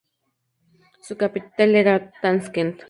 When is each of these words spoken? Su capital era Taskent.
Su 1.03 1.15
capital 1.15 1.75
era 1.75 2.09
Taskent. 2.23 2.79